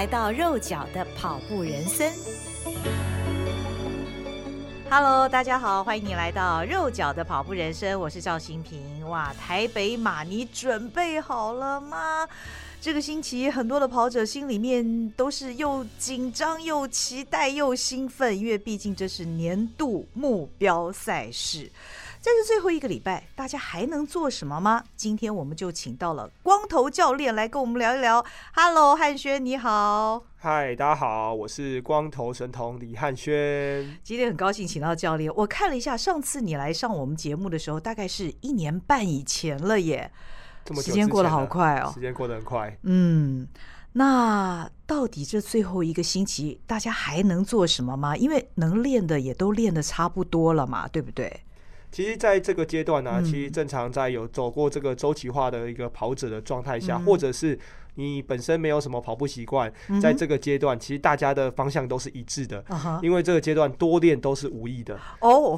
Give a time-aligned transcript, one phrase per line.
[0.00, 2.10] 来到肉脚的跑步人生。
[4.88, 9.06] Hello，大家好，欢迎你来到肉脚的跑步人生，我是赵新平。
[9.10, 12.26] 哇，台北马，你准备好了吗？
[12.80, 21.70] 这个星期，很多的跑者心里面都是又紧张又期待又兴奋，因为毕竟这是年度目标赛事。
[22.22, 24.84] 在这最后一个礼拜，大家还能做什么吗？
[24.94, 28.22] 今天我们就请到了光头教练来跟我们聊一聊。
[28.52, 30.22] Hello，汉轩，你好。
[30.36, 33.98] 嗨，大家好，我是光头神童李汉轩。
[34.04, 35.32] 今天很高兴请到教练。
[35.34, 40.12] 我看了一下，上次你来上我们节目的时候，大概是一年半以前了耶。
[40.74, 42.76] 时间过得好快哦，时间过得很快。
[42.82, 43.48] 嗯，
[43.94, 48.14] 那到底这最后一个星期，大家还能做什么吗？
[48.14, 51.44] 因为能练的也都练的差不多了嘛，对不对？
[51.90, 57.58] 其实，在这个阶段呢、啊，其实正常在有走过这个周期化的一个跑者的状态下，嗯、或者是。
[57.96, 62.64] 你本身没有什么跑步习惯，在这个阶段，其实大家的方向都是一致的，
[63.02, 64.98] 因为这个阶段多练都是无益的，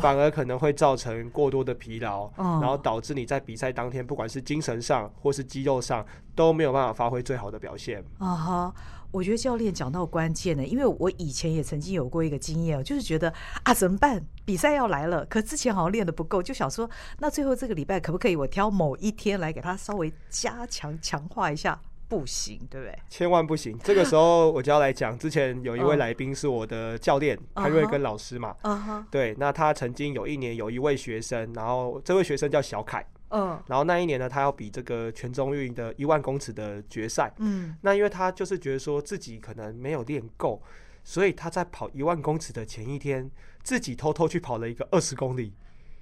[0.01, 8.03] 反而可能会造成过多的疲劳，然后导致你在比赛当天，不管是精神上或是肌肉上，都没有办法发挥最好的表现。
[8.19, 8.75] 啊哈，
[9.13, 13.33] 我觉得教练讲到关键呢，因为我以前也曾经有过一个经验，就是觉得
[13.63, 14.25] 啊，怎么办？
[14.45, 21.79] 比赛要来了，可之前好像练的不够，就想说，那最后这个礼拜可不可以我挑某一天来给他稍微加强强化一下？
[22.09, 22.99] 不行，对不对？
[23.09, 23.79] 千万不行！
[23.83, 28.55] 这个时候我就要来讲，之前有一位来宾是我的教练潘瑞根老师嘛。
[28.63, 29.05] Uh huh.
[29.11, 33.07] 对，那他曾经有一年有一位学生，然后这位学生叫小凯。
[33.33, 33.51] 嗯。
[33.51, 33.59] Uh.
[33.67, 37.33] 然后那一年呢，他要比这个全中运的一万公尺的决赛。
[37.39, 37.71] 嗯。
[37.71, 37.77] Uh.
[37.81, 40.63] 那因为他就是觉得说自己可能没有练够，
[41.03, 43.31] 所以他在跑一万公尺的前一天，
[43.63, 45.53] 自己偷偷去跑了一个二十公里。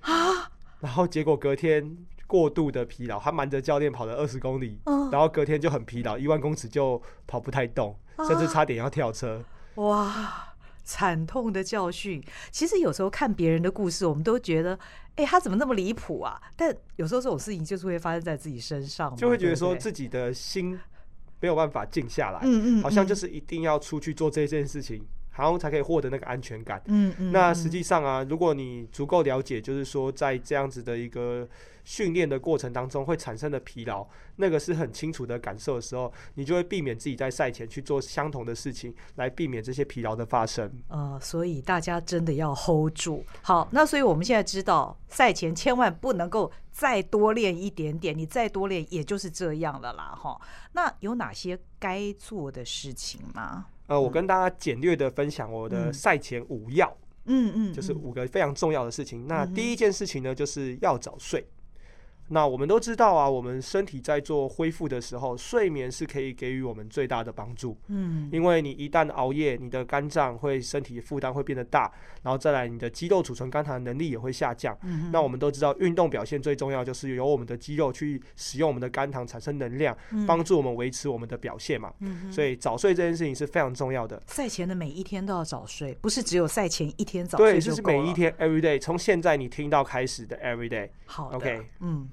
[0.01, 0.11] 啊。
[0.13, 0.47] Uh.
[0.81, 1.97] 然后结果隔天。
[2.31, 9.45] 过度的疲劳，他瞒着教练跑了二十公里，嗯、然后隔天就很疲劳，一万公尺就跑不太动，啊、甚至差点要跳车。
[9.75, 10.50] 哇，
[10.91, 12.21] 惨痛的教训。
[12.51, 14.75] 其实有时候看别人的故事，我们都觉得，
[15.15, 16.41] 哎、欸，他怎么那么离谱啊？
[16.57, 20.77] 但有时候这种事情就是会发生在自己身上，就会觉得说自己的心
[21.41, 25.07] 没有办法静下来，嗯嗯，好像就是一定要出去做这件事情。
[25.37, 26.83] 然后才可以获得那个安全感。
[26.85, 27.33] 嗯嗯。
[27.33, 31.49] 那实际上啊，如果你足够了解，就是说在这样子的一个
[31.91, 34.07] 训练的过程当中会产生的疲劳，
[34.37, 40.71] 那个是很清楚的感受的时候，你就会避免自己在赛前去做相同的事情，来避免这些疲劳的发生。
[40.87, 43.25] 呃，所以大家真的要 hold 住。
[43.43, 50.41] 好，那所以我们现在知道，赛前千万不能够再多练一点点，你再多练也就是这样了啦，哈。
[50.75, 53.67] 那有哪些该做的事情吗？
[53.89, 59.27] 呃，我跟大家简略的分享我的赛前五要，嗯嗯，就是五个非常重要的事情。
[59.27, 61.45] 那第一件事情呢，就是要早睡。
[62.33, 67.77] 那我们都知道啊，我们身体在做恢复的时候，睡眠是可以给予我们最大的帮助。
[67.89, 71.91] 嗯，因为你一旦熬夜，你的肝脏会身体负担会变得大，
[72.23, 74.77] 然后再来你的肌肉储存肝糖的能力也会下降。
[74.83, 79.97] 嗯，那我们都知道，运动表现最重要就是由我们的肌肉去使用我们的肝糖产生能量，
[80.27, 81.93] 帮助我们维持我们的表现嘛。
[81.99, 84.23] 嗯，所以早睡这件事情是非常重要的。
[84.27, 87.53] 赛前的每一天都要早睡，不是只有赛前一天早睡就够。
[87.53, 90.89] 对，就是每一天，every day，从现在你听到开始的 every day。
[91.07, 92.09] 好的，OK，嗯。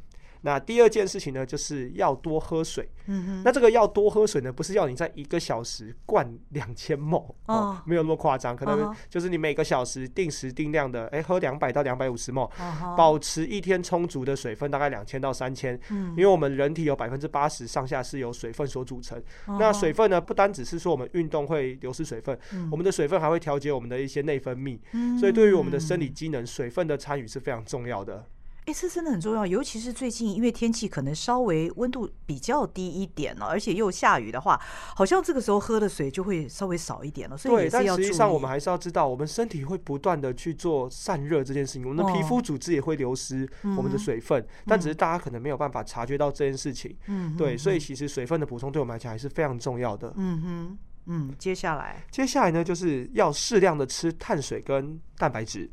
[0.48, 2.88] 那第二件事情呢，就是要多喝水。
[3.08, 3.42] 嗯哼。
[3.44, 12.50] 那这个要多喝水呢，不是要你在一个小时灌两千 ml 哦，没有那么夸张，可能就是你每个小时定时定量的，哎，喝两百到两百五十 ml，
[12.96, 15.78] 保持一天充足的水分，大概两千到三千。
[15.90, 16.12] 嗯。
[16.12, 19.22] 因为我们人体有百分之八十上下是由水分所组成。
[19.60, 22.40] 那水分呢，不单只是说我们运动会流失水分，
[22.72, 24.80] 我们的水分还会调节我们的一些内分泌。
[24.94, 25.20] 嗯。
[25.20, 28.26] 所以对于我们的生理机能，水分的参与是非常重要的。
[28.68, 34.60] 哎，这真的很重要，尤其是最近，因为天气可能稍微温度比较低一点了，而且又下雨的话，
[34.94, 37.38] 好像这个时候喝的水就会稍微少一点了。
[37.38, 37.56] 所以。
[37.56, 46.94] 对，但实际上我们还是要知道，我们身体会不断的去做散热这件事情，我们的皮肤组织也会流失我们的水分，哦、但只是大家可能没有办法察觉到这件事情。
[47.06, 50.14] 嗯，对，所以其实水分的补充对我们来讲还是非常重要的。
[50.18, 55.72] 嗯哼，嗯，接下来，接下来呢，就是要适量的吃碳水跟蛋白质。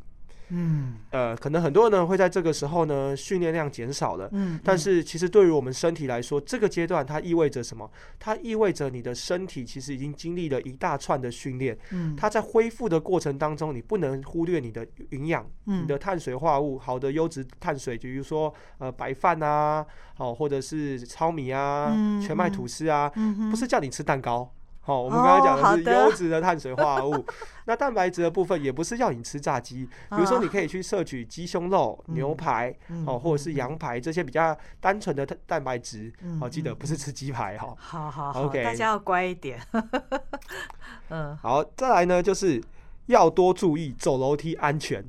[0.48, 4.28] 嗯，呃，可能很多人呢会在这个时候呢训练量减少了。
[4.32, 7.90] 嗯，但是其实对于我们身体来说，这个阶段它意味着什么？
[8.18, 11.76] 它意味着你的身体其实已经经历了一大串的训练。
[11.90, 23.10] 嗯，它在恢复的过程当中，你不能忽略你的营养，你的碳水化合物，好的优质碳水，比如说呃白饭啊，好或者是糙米啊，全麦吐司啊，
[23.50, 24.52] 不是叫你吃蛋糕。
[24.86, 27.14] 好，我们刚才讲的是优质的碳水化合物。
[27.14, 27.24] 哦、
[27.64, 32.70] 那蛋白质的部分也不是要你吃炸鸡，比如说你可以去摄取鸡胸肉、嗯、牛排，
[33.06, 36.12] 哦，或者是羊排这些比较单纯的蛋蛋白质。
[36.38, 37.74] 好、嗯，记得不是吃鸡排哈。
[37.78, 39.58] 好好好，OK，大家要乖一点。
[41.08, 42.62] 嗯，好，再来呢，就是
[43.06, 45.02] 要多注意走楼梯安全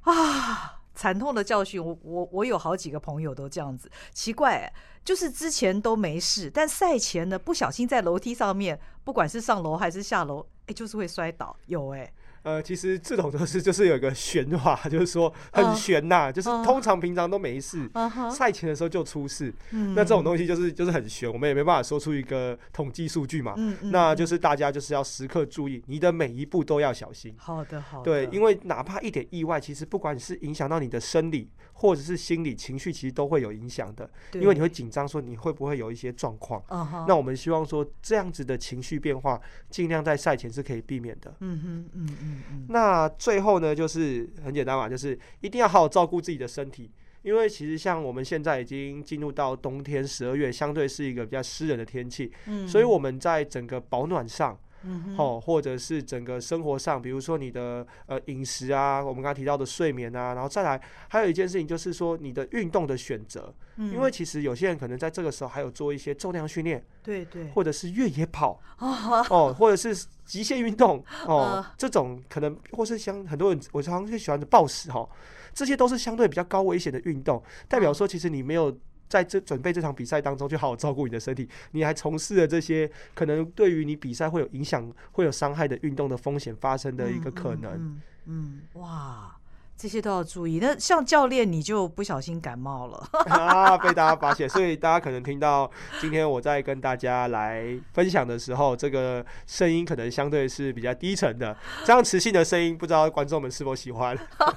[0.00, 0.80] 啊。
[0.94, 4.72] 惨痛的教训，我我我有好几个朋友都这样子，奇怪、
[5.04, 12.12] 就是之前都没事，但赛前呢，不小心在楼梯上面，不管是上楼还是下楼，哎、就是会摔倒，有哎、
[12.42, 18.52] 呃，其实这种都是就是有一个玄话，就是说很玄呐、啊，uh, 就是通常平常都没事，赛、uh huh.
[18.52, 19.52] 前的时候就出事。
[19.70, 19.92] Uh.
[19.94, 23.54] 那这种东西就是就是很玄，我们也没办法说出一个统计数据嘛。
[23.56, 23.76] Uh.
[23.90, 27.32] 那就是大家就是要时刻注意，你的每一步都要小心。
[27.36, 28.04] 好的，好的。
[28.04, 34.10] 对，因为哪怕一点意外，其实不管你是影响到你的生理或者是心理情绪，其实都会有影响的。
[34.32, 36.60] 因为你会紧张，说你会不会有一些状况。
[36.68, 37.04] Uh huh.
[37.06, 39.40] 那我们希望说这样子的情绪变化，
[39.70, 41.32] 尽量在赛前是可以避免的。
[41.38, 42.08] 嗯嗯嗯
[42.52, 42.66] 嗯。
[42.68, 46.90] 那最后呢，就是很简单嘛，就是一定要好好照顾自己的身体，
[47.22, 54.58] 因为其实像我们现在已经进入到冬天，十二月相对是一个比较湿冷的天气，嗯，所以我们在整个保暖上。
[54.84, 75.06] 嗯，好，或者是整个生活上，比如说你的呃饮食啊，我们刚刚提到的睡眠啊，然后再来还有一件事情就是说你的运动的选择，嗯，因为其实有些人可能在这个时候还有做一些重量训练，对对，或者是越野跑，哦，或者是极限运动，哦，这种可能或是像很多人我常常就喜欢的暴食哈，
[75.52, 78.74] 这些都是相对比较高危险的运动，代表说其实你没有。
[79.08, 81.46] 在这准备这场比赛当中，就好好照顾你的身体。
[81.72, 87.72] 你还从事了这些可能对于你比赛会有影响、会有伤害的运动的风险发生的一个可能。
[87.72, 89.36] 嗯，嗯，嗯，哇。
[89.76, 90.58] 这些都要注意。
[90.60, 94.48] 那像教练，你就不小心感冒了啊， 被大家发现。
[94.48, 95.68] 所以大家可能听到
[96.00, 104.16] 今天我在跟大家来分享的时候，这个声音可能相对是比较低沉的，这样磁性的声音，不知道观众们是否喜欢？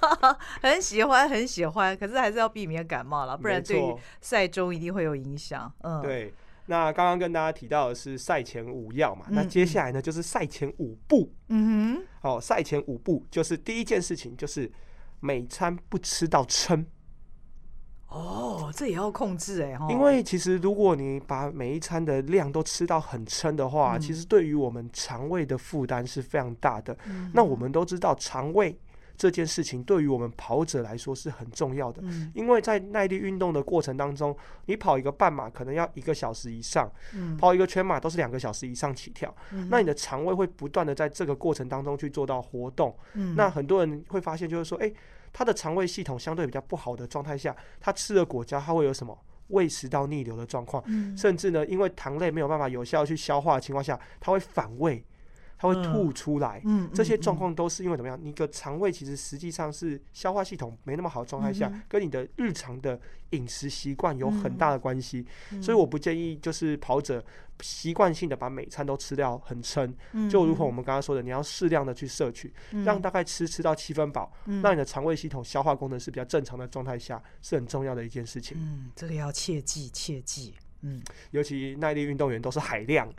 [0.62, 1.97] 很喜欢，很喜欢。
[1.97, 5.71] 可是还是要避免感冒了，不然对于赛中一定会有影响。
[5.81, 6.31] 嗯，对。
[6.67, 11.31] 那刚刚跟大家提到的是赛前五要嘛，嗯、那接下来呢就是赛前五步。
[11.50, 12.03] 嗯哼。
[12.21, 14.71] 好，赛前五步就是第一件事情就是。
[15.25, 16.86] 每餐不吃到撑，
[18.10, 26.95] 哦，这也要控制哎，因为其实如果你把每一餐的量都吃到很撑的话，嗯、其实对于我们肠胃的负担是非常大的。
[27.07, 28.77] 嗯、那我们都知道，肠胃
[29.18, 34.36] 这件事情对于我们跑者来说是很重要的，嗯、因为在耐力运动的过程当中，
[34.66, 39.33] 你跑一个半马可能要一个小时以上，嗯、跑一个全马都是两个小时以上起跳，
[39.69, 42.95] 那你的肠胃会不断的在这个过程当中去做到活动。
[43.13, 44.95] 嗯、那很多人会发现，就是说，哎、欸。
[45.37, 49.17] 他的肠胃系统相对比较不好的状态下，他吃了果胶，他会有什么
[49.49, 55.03] 胃食道逆流的状况，嗯、甚至呢，因为糖类没有办法有效去消化的情况下，他会反胃。
[55.57, 58.19] 它会吐出来，嗯，这些状况都是因为怎么样？
[58.21, 62.99] 你的肠胃其实实际上是消化系统没那么好的状态下，跟你的日常的
[63.31, 65.25] 饮食习惯有很大的关系。
[65.61, 67.24] 所以我不建议就是跑者
[67.62, 69.93] 习惯性的把每餐都吃掉很撑，
[70.29, 74.31] 就如同我们刚刚说的，你要适量的去摄取，让大概吃吃到七分饱，
[74.62, 78.57] 让你的肠胃系统消化功能是比较正常的状态下，是很重要的一件事情。
[78.59, 80.53] 嗯，这个要切记切记。
[80.81, 83.09] 嗯，尤其耐力运动员都是海量，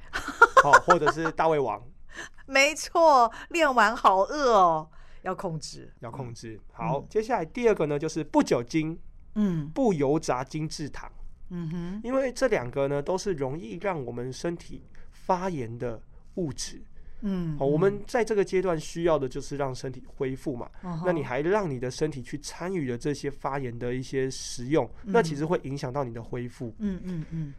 [0.62, 1.82] 好， 或者是大胃王。
[2.46, 4.88] 没错，练完好饿哦，
[5.22, 6.60] 要控制，要控制。
[6.72, 8.98] 好，嗯、接下来第二个呢，就是不酒精，
[9.34, 11.10] 嗯，不油炸精制糖，
[11.50, 16.00] 嗯哼，因为这两个呢都是容易让我们身体发炎的
[16.36, 16.80] 物质，
[17.22, 27.54] 嗯，好，我们在这个阶段需要的就是让身体恢复嘛，嗯、那你还让你的身体去参与了这些发炎的一些食用，嗯、那其实会影响到你的恢复，嗯嗯嗯。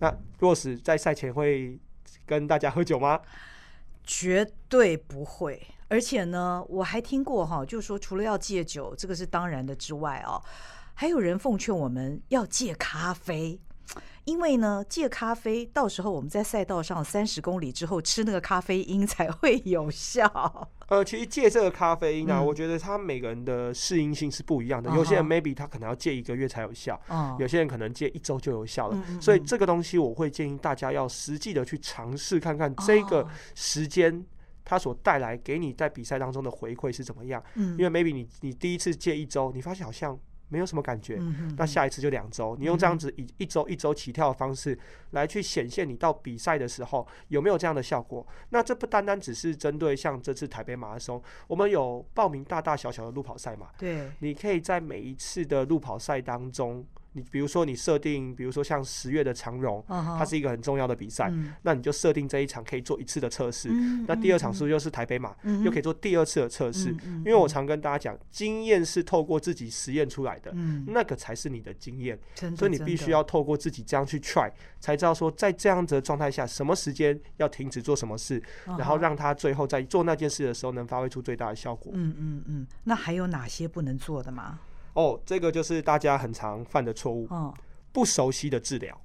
[0.00, 1.76] 那若是在赛前会
[2.24, 3.20] 跟大家喝酒吗？
[4.10, 10.40] 绝对不会，而且呢，我还听过哈，就是说除了要戒酒，这个是当然的之外啊，
[10.94, 13.60] 还有人奉劝我们要戒咖啡。
[14.28, 20.28] 因为呢，戒咖啡，到时候我们在赛道上三十公里之后吃那个咖啡因才会有效。
[20.88, 24.94] 呃，其实戒这个咖啡因呢、啊，嗯、我觉得他每个人的适应性是不一样的。
[24.94, 29.02] 有些人 maybe 他可能要戒一个月才有效，嗯、有些人可能戒一周就有效了。
[29.18, 34.22] 所以这个东西我会建议大家要实际的去尝试看看这个时间。
[34.62, 37.42] 它所带来给你在比赛当中的回馈是怎么样？
[37.54, 40.18] 嗯，因为 maybe 你你第一次戒一周，你发现好像。
[40.48, 42.56] 没有什么感觉，嗯、那下一次就两周。
[42.58, 44.78] 你用这样子以一周一周起跳的方式
[45.10, 48.26] 来去显现你到比赛的时候有没有这样的效果？
[48.50, 53.68] 那这不单单只是针对像这次台北马拉松，我们有报名大大小小的路跑赛嘛？
[53.78, 56.84] 对，你可以在每一次的路跑赛当中。
[57.12, 63.70] 你比如说，你设定，比如说像十月的长荣，它是一个很重要的比赛，那你就设定这一场可以做一次的测试。
[64.06, 65.34] 那第二场是不是又是台北马，
[65.64, 66.90] 又可以做第二次的测试？
[67.18, 70.52] 因为我常跟大家讲，经验是透过自己实验出来的，
[70.86, 72.18] 那个才是你的经验。
[72.56, 81.92] 所以你必须要透过自己这样去 try，才知道说在这样子的状态下，什么时间要停止做什么事，然后让他最后在做那件事的时候能发挥出最大的效果。
[81.94, 82.66] 嗯嗯嗯。
[82.84, 84.60] 那还有哪些不能做的吗？
[84.94, 87.26] 哦，这个就是大家很常犯的错误。
[87.30, 87.54] 哦，
[87.92, 89.00] 不熟悉的治疗。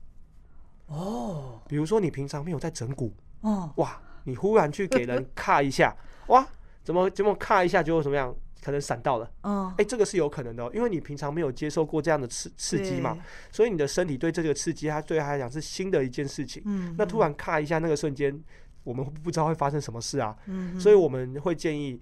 [0.87, 3.13] 哦，比如说你平常没有在整骨。
[3.41, 5.95] 哦，哇，你忽然去给人 卡一下，
[6.27, 6.47] 哇，
[6.83, 8.33] 怎么怎么卡一下就怎么样？
[8.63, 9.29] 可能闪到了。
[9.41, 13.17] 嗯，哎，这个是有可能的，因为你平常没有接受过这样的刺刺激嘛，
[13.51, 16.63] 所以你的身体对这个刺激，它对他来讲是新的一件事情。
[16.65, 18.41] 嗯，那突然卡一下，那个瞬间，
[18.85, 20.33] 我们不知道会发生什么事啊。
[20.45, 22.01] 嗯，所以我们会建议。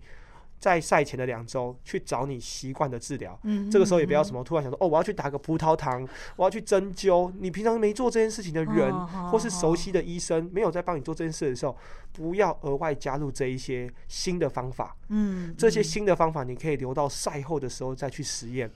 [0.62, 7.34] 在赛前的两周去找你习惯的治疗，嗯，这个时候也不要什么突然想说哦，我要去打个葡萄糖，我要去针灸。
[7.40, 8.94] 你平常没做这件事情的人，
[9.32, 11.76] 或是熟悉的医生没有在帮你做这件事的时候，
[12.14, 14.96] 不要额外加入这一些新的方法。
[15.10, 18.70] 嗯，这些新的方法你可以留到赛后的时候再去实验。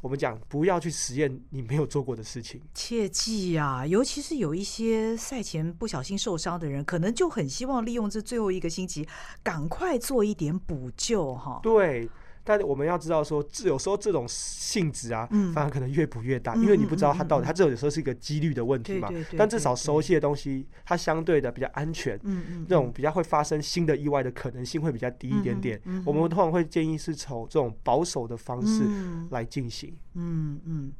[0.00, 3.86] 我们讲不要去实验你没有做过的事情，切记啊！
[3.86, 9.08] 尤其是有一些赛前不小心受伤的人，可能就很希望利用这最后一个星期，
[9.42, 11.60] 赶快做一点补救哈。
[11.62, 12.08] 对。
[12.48, 19.10] 但我们要知道说，这有时候这种性质啊，反而可能越补越大，因为你不知道它到底，它这有时候是一个几率的问题嘛。
[19.36, 22.18] 但至少熟悉的东西，它相对的比较安全，
[22.66, 25.78] 那种比较会发生新的意外的可能性会比较低一点点。
[26.06, 28.82] 我们通常会建议是从这种保守的方式
[29.28, 29.94] 来进行。
[30.14, 30.90] 嗯嗯。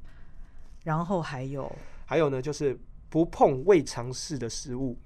[0.84, 1.74] 然后还有，
[2.04, 2.78] 还有呢，就是
[3.08, 4.98] 不碰未尝试的食物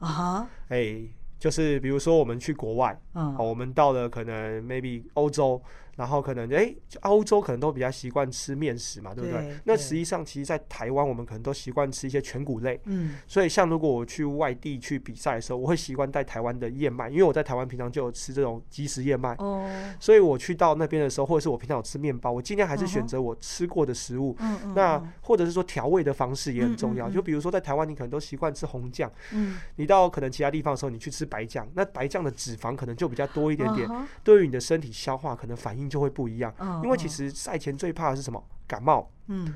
[0.00, 0.46] 啊。
[0.68, 1.08] 哎。
[1.38, 5.62] 就是比如说我们去国外，嗯，我们到了可能 maybe 欧洲。
[5.98, 9.40] 然后可能哎，欧洲可能都比较习惯吃面食嘛，对不对？
[9.40, 12.80] 对，那实际上，其实，在台湾，我们可能都习惯吃一些全谷类。
[12.84, 13.16] 嗯。
[13.26, 19.34] 所以，像如果我去外地去比赛的时候，我会习惯带台湾的燕麦，因为我在台湾平常就有吃这种即食燕麦。
[19.38, 19.68] 哦。
[19.98, 24.36] 所以我去到那边的时候，或者是我平常有吃面包，我尽量还是选择我吃过的食物。
[24.38, 24.74] 嗯嗯。
[24.74, 27.10] 那或者是说调味的方式也很重要。
[27.10, 29.10] 就比如说在台湾，你可能都习惯吃红酱。
[29.32, 29.58] 嗯。
[29.74, 33.90] 你到可能其他地方的时候，你去吃白酱，那白酱的脂肪可能就比较多一点点，
[34.22, 35.87] 对于你的身体消化可能反应。
[35.88, 36.52] 就会不一样，
[36.82, 38.42] 因为其实赛前最怕的是什么？
[38.66, 39.54] 感冒，嗯，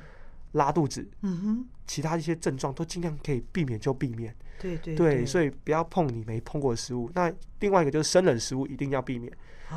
[0.52, 4.34] 拉肚子，嗯哼，其他一些症状都尽量可以避免就避免。
[4.58, 7.10] 对对对，所以不要碰你没碰过的食物。
[7.14, 9.30] 那另外一个就是生冷食物一定要避免，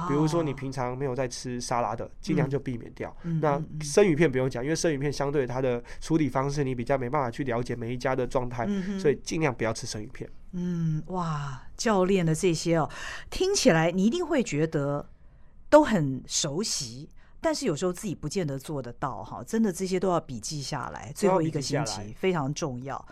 [0.07, 3.13] 比如说你平常没有在吃沙拉的，尽量就避免掉。
[3.41, 8.65] 那生鱼片不用讲，因为生鱼片相对它的处理方式你比较没办法去了解每一家的状态，
[8.97, 10.29] 所以尽量不要吃生鱼片。
[10.53, 12.89] 嗯，哇，教练的这些哦，
[13.29, 15.09] 听起来你一定会觉得。
[15.75, 17.09] 都很熟悉，
[17.41, 19.43] 但是有时候自己不见得做得到哈。
[19.43, 23.05] 真的这些都要笔记下来，最后一个星期非常重要。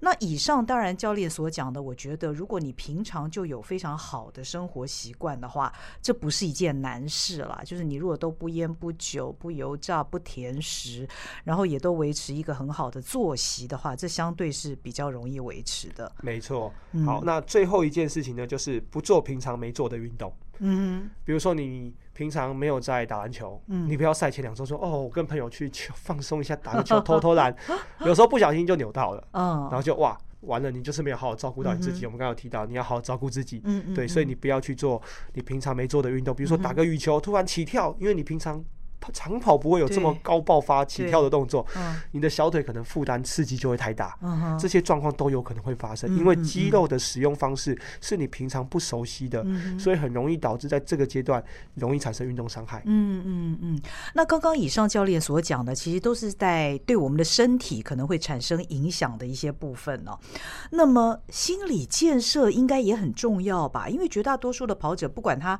[0.00, 7.60] 那以上当然教练所讲的，我觉得如果你平常就有非常好的生活习惯的话，这不是一件难事啦。
[7.64, 11.08] 就是你如果都不烟不酒不油炸不甜食，
[11.44, 16.10] 然后也都维持一个很好的作息的话，这相对是比较容易维持的。
[16.22, 16.72] 没错。
[17.04, 20.32] 好，那最后一件事情呢，就是不做平常没做的运动。
[20.60, 27.54] 嗯，比如说你平常没有在打篮球，嗯，你不要赛前两周说哦，我跟朋友去放松一下，打个球， 偷偷懒，
[28.04, 32.04] 有时候不小心就扭到了，嗯，然后就哇，完了，你就是没有好好照顾到你自己。
[32.04, 35.00] 我们刚刚有提到，你要好好照顾自己，嗯，对，所以你不要去做
[35.32, 38.62] 你平常没做的运动，比如说打个羽球，突然起跳，因为你平常。
[39.12, 41.66] 长跑不会有这么高爆发起跳的动作，
[42.12, 44.18] 你的小腿可能负担刺激就会太大，
[44.58, 49.44] 这些状况都有可能会发生，因为肌肉的使用方式是你平常不熟悉的，
[49.78, 51.42] 所以很容易导致在这个阶段
[51.74, 52.82] 容易产生运动伤害。
[52.84, 53.80] 嗯嗯嗯。
[54.14, 60.16] 那刚刚以上教练所讲的，其实都是在对我们的身体可能会产生影响的一些部分呢。
[60.70, 63.88] 那么心理建设应该也很重要吧？
[63.88, 65.58] 因为绝大多数的跑者，不管他。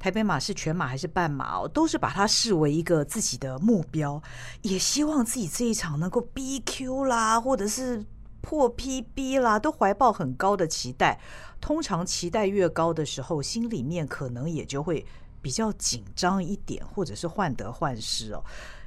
[0.00, 4.20] 台北马是全马还是半马哦，都是把它视为一个自己的目标，
[4.62, 8.02] 也希望自己这一场能够 BQ 啦，或者是
[8.40, 11.20] 破 PB 啦，都怀抱很高的期待。
[11.60, 15.04] 通常期待越高的时候，心里面可能也就会
[15.42, 18.42] 比较紧张一点，或者是患得患失哦。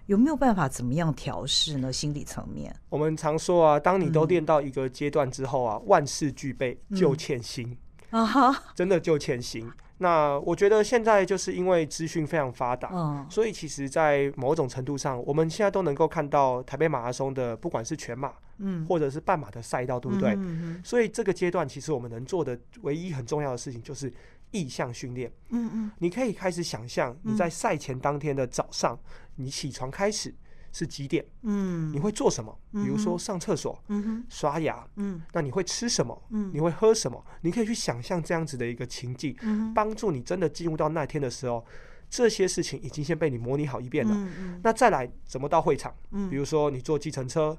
[0.07, 1.93] 有没有办法怎么样调试呢？
[1.93, 7.77] 心理层面，我们常说啊，当你都练到一个阶段之后啊，嗯、万事俱备，就欠心。
[8.09, 9.71] 啊哈，真的就前行。
[10.03, 20.37] 那我觉得现在就是因为资讯非常发达，嗯，所以其实，在某种程度上，我们现在都能够看到台北马拉松的，不管是全马，嗯，或者是半马的赛道，对不对？
[20.83, 24.13] 所以这个阶段，其实我们能做的唯一很重要的事情就是
[24.51, 25.31] 意向训练。
[25.51, 28.99] 嗯嗯，你可以开始想象你在赛前当天的早上，
[29.37, 30.35] 你起床开始。
[30.73, 31.23] 是几点？
[31.43, 32.53] 嗯，你会做什么？
[32.71, 36.21] 比如说上厕所，嗯哼，刷牙，嗯，那你会吃什么？
[36.31, 37.23] 嗯，你会喝什么？
[37.41, 41.63] 你可以去想象这样子的一个情境，嗯，帮助你真的进入到那天的时候，
[42.09, 44.13] 这些事情已经先被你模拟好一遍了。
[44.13, 45.95] 嗯嗯，那再来怎么到会场？
[46.11, 47.55] 嗯，比如说你坐计程车，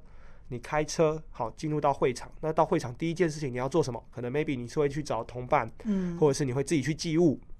[0.48, 2.30] 你开车，好进入到会场。
[2.40, 4.02] 那到会场第一件事情你要做什么？
[4.10, 7.16] 可能 maybe 你是会去找同伴，嗯，或者是你会自己去记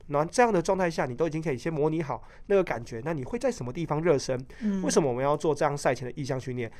[0.09, 0.19] 录。
[0.19, 3.01] 那这样的状态下，你都已经可以先模拟好那个感觉。
[3.05, 4.39] 那你会在什么地方热身？
[4.61, 6.71] 嗯，为什么我们要做这样赛前的意向训练？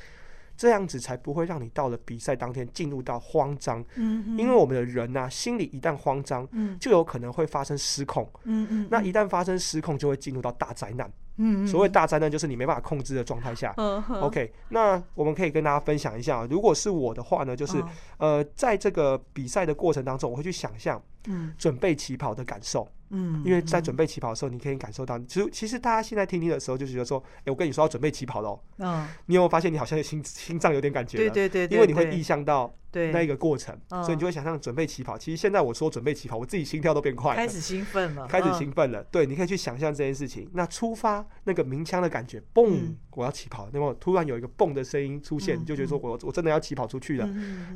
[0.57, 3.83] 这样子才不会让你到了比赛当天进入到慌张。
[3.95, 8.25] 嗯，因为我们的人呐、啊，心里一旦慌张，嗯，就有可能会发生失控。
[8.45, 11.11] 嗯嗯，那一旦发生失控，就会进入到大灾难。
[11.35, 13.73] 嗯，所谓大灾难就是你没办法控制的状态下。
[13.75, 17.83] 嗯 OK，那我们可以跟大家分享一下，如果是我的话呢，就是
[18.17, 22.87] 呃，在这个比赛的过程当中，我会去想象，嗯，准备起跑的感受。
[23.09, 28.59] 嗯，因为在准备起跑的时候，你可以感受到，其实其实大家现在听听的时候，就觉得说，哎，我跟你说要准备起跑了。
[28.77, 31.17] 嗯，你有没有发现你好像心心脏有点感觉？
[31.17, 35.17] 对对对，因为你会意象到那一个过程，对所以你就会想象准备起跑。
[35.17, 39.03] 其实现在我说准备起跑，我自己心跳都变快了，开始兴奋了，开始兴奋了。
[39.11, 40.49] 对，你可以去想象这件事情。
[40.53, 43.69] 那出发那个鸣枪的感觉，嘣，我要起跑。
[43.71, 47.29] 那么突然有一个嘣的声音出现，你就觉得说我我真的要起跑出去了。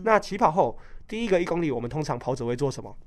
[0.03, 2.97] 那起跑后第一个一公里，我们通常跑者会做什么？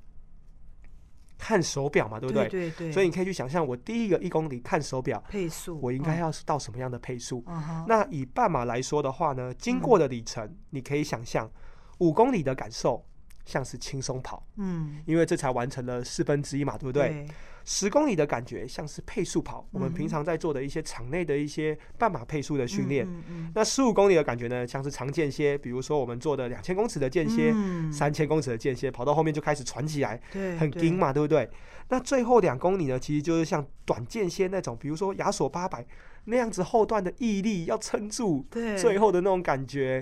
[1.43, 2.47] 看手表嘛，对不对？
[2.47, 2.91] 对对对。
[2.93, 7.43] 所以你可以去想象，我第一个一公里看手表配速，我应该要到什么样的配速？
[7.47, 11.51] 嗯、那以半马来说的话呢，经过的里程，你可以想象
[11.97, 13.05] 五公里的感受
[13.45, 17.25] 像是轻松跑，嗯，因为这才完成了四分之一嘛，对不对？
[17.65, 23.07] 十公里的感觉像是配速跑，我们平常在做的一些场内的一些半马配速的训练。
[23.55, 27.53] 那十五公里的感觉呢，像是长间歇，比如说我们做的两千公尺的间歇，
[27.89, 30.19] 三千公尺的间歇，跑到后面就开始喘起来，
[30.59, 31.49] 很紧嘛，对不对？
[31.87, 35.85] 那最后两公里呢，其实就是像短间歇那种，比如说亚索八百
[36.25, 38.45] 那样子后段的毅力要撑住，
[38.77, 40.01] 最后的那种感觉。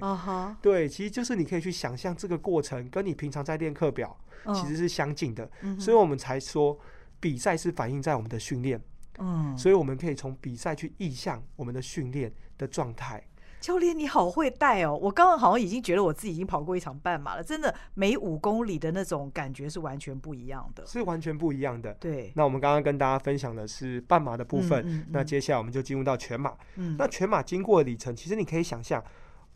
[0.61, 4.17] 对，其实就是你可以去想象这个过程，跟你平常在练课表
[4.55, 6.77] 其实是相近的，所以我们才说。
[7.21, 8.81] 比赛是反映在我们的训练，
[9.19, 13.23] 嗯，所以我们可以从比赛去意向我们的训练的状态。
[13.61, 14.97] 教练，你好会带哦！
[14.99, 21.93] 我刚刚好像已经觉得我自己已经跑过一场半马了，真的每五公里的那种感觉是完全不一样的，是完全不一样的。
[21.93, 22.33] 对。
[22.35, 26.53] 那我们刚刚跟大家分享的是半马的部分，嗯嗯嗯、那接下来我们就进入到全马。
[26.75, 29.01] 嗯，那全马经过的里程，其实你可以想象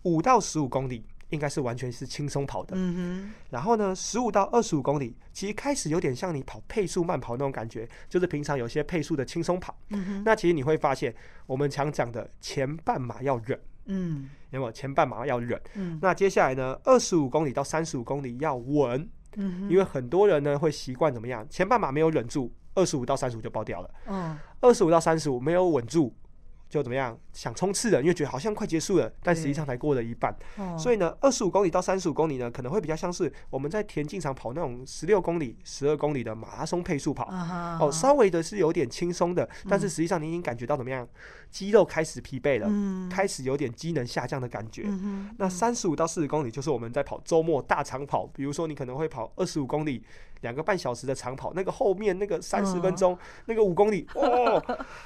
[0.03, 1.03] 五到十五公里。
[1.29, 3.33] 应该是完全是轻松跑的，嗯哼。
[3.49, 9.75] 然后呢，十五到二十五公里，其实开始有点像你跑配速慢跑那种感觉，就是平常有些配速的轻松跑。
[9.89, 10.23] 嗯哼。
[10.23, 11.13] 那其实你会发现，
[11.47, 14.71] 我们常讲的前半马要忍，嗯，有没有？
[14.71, 15.59] 前半马要忍。
[15.75, 15.99] 嗯。
[16.01, 19.69] 那接下来呢，二十五公里到三十五公里要稳，嗯。
[19.69, 21.45] 因为很多人呢会习惯怎么样？
[21.49, 23.89] 前半马没有忍住，二十五到三十五就爆掉了。
[24.07, 24.37] 嗯。
[24.61, 26.13] 二十五到三十五没有稳住。
[26.69, 30.35] 就怎么样想冲刺的，因为觉得好像快结束了，但实际上才过了一半。
[30.77, 37.29] 所以呢，二十五公里到三十五公里呢，可能会比较像是我们在田径场跑那种十六公里、十二公里的马拉松配速跑。
[37.79, 41.07] 哦，稍微的是有点轻松的，但是实际上你已经感觉到怎么样？
[41.51, 44.83] 肌肉开始疲惫了，开始有点机能下降的感觉。
[45.37, 50.03] 那三十五到四十公里就是我们在跑周末大长跑，比如说你可能会跑二十五公里。
[50.41, 54.61] 两个半小时的长跑，那个后面那个三十分钟，嗯、那个五公里， 哦，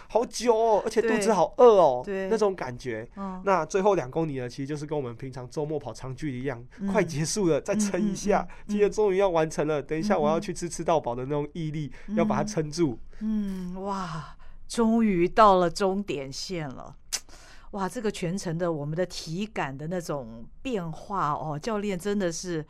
[0.07, 3.07] 好久哦，而且肚子好饿哦，那种感觉。
[3.15, 9.81] 嗯、那最后两公里呢，其实就是跟我们平常周末跑长距离一样，嗯、快结束了，再撑一下，今天终于要完成了。
[9.81, 12.99] 等一下我要去吃吃到饱的那种毅力，嗯、要把它撑住。
[13.19, 14.35] 嗯，哇，
[14.67, 16.95] 终于到了终点线了。
[17.71, 22.65] 哇，这个全程的我们的体感的那种变化哦，教练真的是。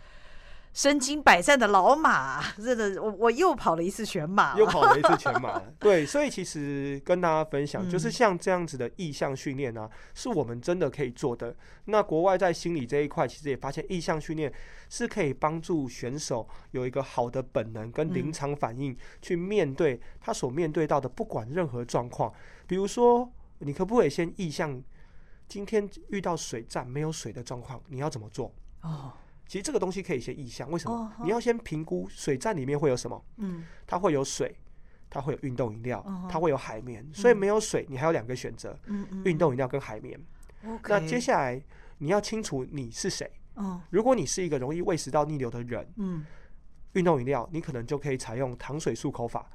[0.72, 5.60] 身经百战的老马， 真的，我我又跑了一次全马，又跑了一次全马。
[5.80, 11.56] 对，所以其实跟大家分享，就是像这样子的意向训练啊，是我们真的可以做的。
[11.86, 14.54] 那国外在心理这一块，其实也发现意向训练
[14.90, 22.32] 是可以帮助选手有一个好的本能跟临场反应，去面对他所面对到的不管任何状况。
[22.68, 24.82] 比如说，你可不可以先意向
[25.48, 28.54] 今天遇到水站没有水的状况，你要怎么做？
[28.82, 29.12] 哦。
[29.50, 31.12] 其实这个东西可以先意向，为什么？
[31.24, 33.26] 你要先评估水站里面会有什么？
[33.38, 34.56] 嗯，它会有水，
[35.10, 37.04] 它会有运动饮料，它会有海绵。
[37.12, 38.78] 所以没有水，你还有两个选择：
[39.26, 40.20] 运动饮料跟海绵。
[40.88, 41.60] 那接下来
[41.98, 43.28] 你要清楚你是谁。
[43.90, 46.24] 如果你是一个容易胃食道逆流的人，嗯
[46.94, 49.50] 运动饮料，你可能就可以采用糖水漱口法，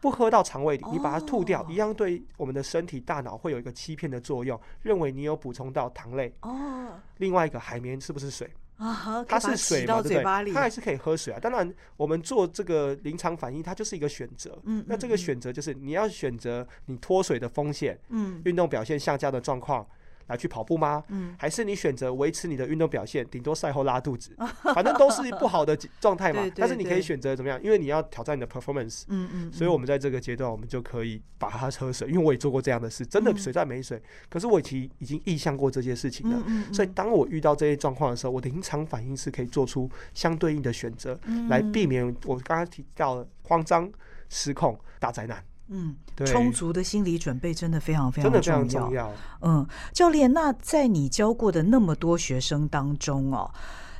[0.00, 6.32] 不喝到肠胃里，你把它吐掉，一样对我们的身体大脑会有一个欺骗的作用，认为你有补充到糖类。
[6.42, 7.00] 哦。
[7.18, 8.48] 另外一个海绵是不是水？
[8.80, 10.52] 啊，它是水嘛，对不对？
[10.54, 11.38] 它还是可以喝水啊。
[11.38, 14.58] 当然，我们做这个临场反应，它就是一个选择。
[14.64, 14.82] 嗯。
[14.88, 19.86] 那这个选择就是你要选择你脱水的风险，嗯，运动表现下降的状况。
[20.30, 21.02] 来去跑步吗？
[21.08, 24.34] 嗯，还是你选择维持你的运动表现，顶多赛后拉肚子，
[24.74, 26.48] 反正都是不好的状态嘛。
[26.54, 27.60] 但是你可以选择怎么样？
[27.62, 29.02] 因为你要挑战你的 performance。
[29.08, 29.52] 嗯嗯。
[29.52, 32.08] 所以我们在这个阶段，我们就可以把它喝水。
[32.08, 36.42] 因为我也做过这样的事，真的水再没水，可是我其实已经意向过这些事情了。
[36.72, 43.90] 所以当我遇到这些状况的时候，我的临场反应是可以做出相对应的选择，来避免我刚刚提到的慌张、
[44.28, 45.42] 失控、大灾难。
[45.72, 45.94] 嗯，
[46.26, 49.12] 充足的心理准备真的非常非常非常重要。
[49.40, 53.48] 嗯，教练，那在你教过的那么多学生当中哦，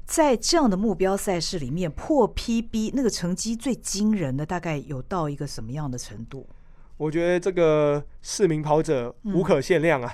[0.04, 6.44] 在这样的目标赛事里面破 PB 那个成绩最惊人的，大概有到一个什么样的程度？
[6.96, 10.12] 我觉得这个市民跑者无可限量啊，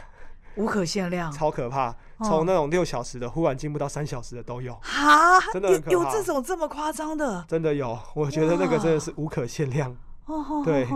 [0.57, 1.97] 嗯、无可限量， 超可怕。
[2.19, 7.45] 从那种六小时的忽然进步到三小时的都有哈，真的有有这种这么夸张的？
[7.49, 9.97] 真的有，我觉得那个真的是无可限量。
[10.27, 10.87] 哦，对。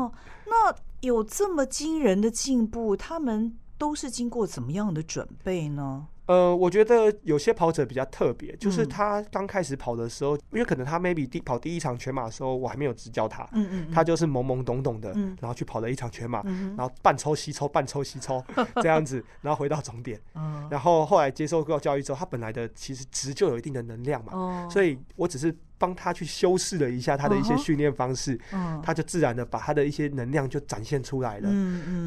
[0.51, 6.09] 那有这么惊人的进步，他们都是经过怎么样的准备呢？
[6.27, 18.41] 呃，我觉得有些跑者比较特别，就是他刚开始跑的时候，嗯、因为可能他 maybe 第跑第一场全马的时候，我还没有执教他，嗯嗯，嗯，他就是懵懵懂懂的，嗯、然后去跑了一场全马，嗯、然后半抽西抽，半抽西抽
[18.83, 25.57] 这样子，然后回到终点，嗯、然后后来接受过教育之后，他本来的其实值就有一定的能量嘛，哦、所以我只是。
[25.81, 28.39] 帮他去修饰了一下他的一些训练方式，
[28.83, 31.49] 他就自然的把他的一些能量就展现出来了。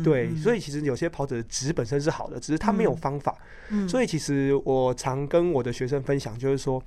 [0.03, 3.35] 对，所以其实有些跑者的值本身是好的，只是他没有方法。
[3.89, 6.81] 所以其实我常跟我的学生分享，就是说，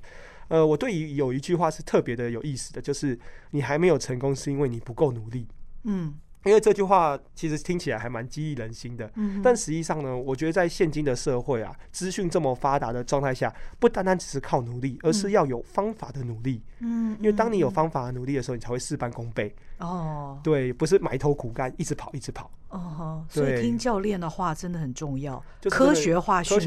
[0.47, 3.19] 呃，我对于有一句话是特别的有意思的，就是
[3.51, 5.45] 你还没有成功，是因为你不够努力。
[5.83, 6.15] 嗯。
[6.47, 19.53] 因为这句话其实听起来还蛮激励人心的，嗯，但实际上呢，我觉得在现今的社会啊，资讯这么发达的状态下，不单单只是靠努力，而是要有方法的努力，嗯，因为当你有方法的努力的时候，你才会事半功倍。
[19.79, 22.49] 哦，对，不是埋头苦干，一直跑，一直跑。
[22.69, 26.59] 哦，所以听教练的话真的很重要，科学化训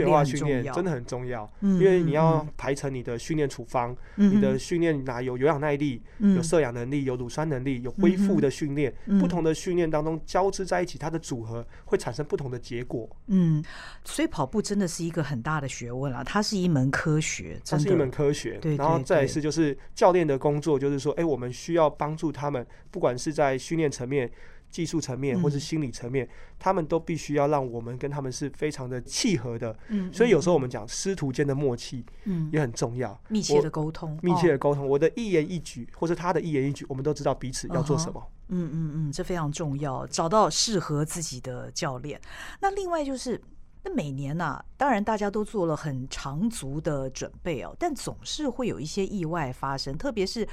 [0.46, 1.48] 练真的很重要。
[1.60, 13.06] 因为你要排成你的训练处方，你的训练哪有有氧耐力，有摄氧能力，有乳酸能力，有恢复的训练，不同的训练当中交织在一起，它的组合会产生不同的结果。
[13.26, 13.62] 嗯，
[14.02, 18.56] 所以跑步真的是一个很大的学问啊，它是一门科学，它是一门科学。
[18.62, 22.66] 对，然后再一次就是教练的工作，就是说，哎，我们需要帮助他们。
[22.92, 24.30] 不管是在训练层面、
[24.70, 29.76] 技术层面，或是心理层面，嗯、他们都必须要让我们跟他们是非常的契合的。
[29.88, 34.86] 嗯，所以有时候我们讲师徒间的默契，嗯，也很重要，密切的沟通，密切的沟通。
[34.86, 38.22] 我的一言一举，或是他的一言一举，我们都知道彼此要做什么。
[38.52, 42.20] 嗯嗯嗯，这非常重要，找到适合自己的教练。
[42.60, 43.40] 那另外就是，
[43.82, 50.46] 那每年呐、啊，当然大家都做了很长足的准备哦，但总是会有一些意外发生，特别是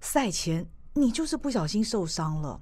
[0.00, 0.66] 赛前。
[0.96, 2.58] 你就是不小心受伤了，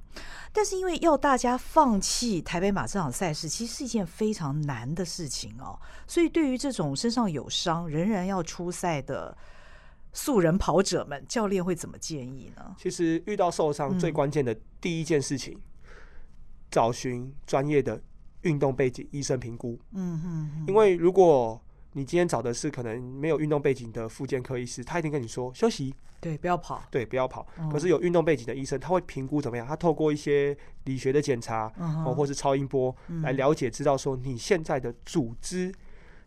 [0.52, 5.78] 但是因为要大家放弃台北马这场赛事，其实是一件非常难的事情哦。
[6.06, 9.36] 所以对于这种身上有伤仍然要出赛的
[10.12, 12.74] 素人跑者们，教练会怎么建议呢？
[12.76, 15.90] 其实遇到受伤最关键的第一件事情，嗯、
[16.70, 18.02] 找寻专业的
[18.42, 19.78] 运动背景医生评估。
[19.92, 21.63] 嗯哼哼，因为如果
[21.94, 27.46] 你今天找的是可能没有运动背景的复健科医师，他一定跟你说休息，对，不要跑，对，不要跑。
[27.58, 29.66] 嗯、可是有运动背景的医生，他会评估怎么样？
[29.66, 35.72] 他透过一些理学的检查，嗯、哦或是超音波来了解，知道说你现在的组织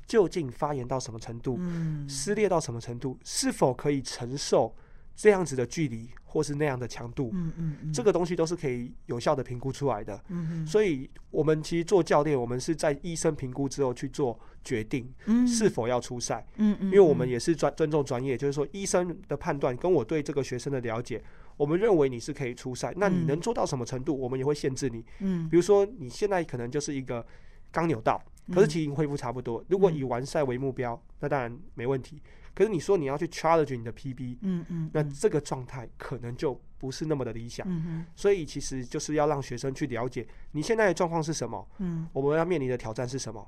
[0.05, 4.73] 究竟发炎到什么程度，嗯、撕裂到什么程度，是否可以承受
[5.17, 6.07] 这样子的距离。
[6.29, 10.21] 或是那样的强度，嗯嗯嗯，这个东西都是可以有效的评估出来的。
[10.27, 15.11] 嗯嗯，所以我们其实做教练，我们是在医生评估之后去做决定，
[15.47, 16.45] 是否要出赛。
[16.57, 21.23] 嗯嗯，因为我们也是尊尊重专业，就是说医生的判断跟我对这个学生的了解，
[21.55, 22.93] 我们认为你是可以出赛。
[22.97, 25.03] 那你能做到什么程度，我们也会限制你。
[25.21, 27.25] 嗯，比如说你现在可能就是一个
[27.71, 28.21] 刚扭到，
[28.53, 29.63] 可是体型恢复差不多。
[29.69, 32.21] 如果以完赛为目标，那当然没问题。
[32.57, 43.47] 可是你说你要去 challenge 你的 PB，嗯嗯，那这个状态可能就不是那么的理想，嗯哼，所以其实就是要让学生去了解你现在的状况是什么，嗯，我们要面临的挑战是什么，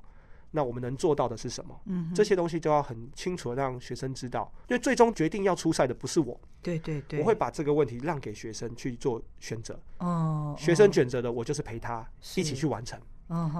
[0.52, 12.96] 那我们能做到的是什么，嗯，这些东西就要很清楚的让学生知道，因为最终决定要出赛的不是我，对对对，我会把这个问题让给学生去做选择，哦，学生选择的我就是陪他一起去完成。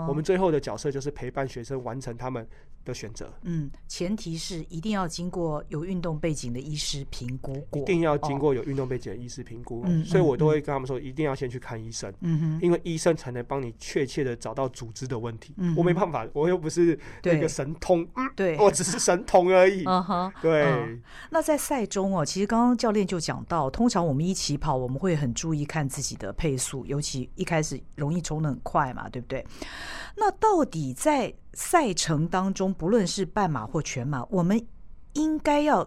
[0.09, 2.45] 我们最后的角色就是陪伴学生完成他们
[2.85, 20.63] 的选择，嗯，前提是一定要经过有运动背景的医师评估过，一定要经过有运动背景的医师评估，哦、所以我都会跟他们说，一定要先去看医生，嗯哼，因为医生才能帮你确切的找到组织的问题，嗯，我没办法，我又不是那个神通，对，我只是神童而已， 嗯哼，对。
[20.63, 29.45] 嗯、那在赛中哦，其实刚刚教练就讲到，通常我们一起跑，我们会很注意看自己的配速，尤其一开始容易冲的很快嘛，对不对？
[30.17, 34.65] 那到底在赛程当中，不论是半马或全马，我们
[35.15, 35.87] 应该要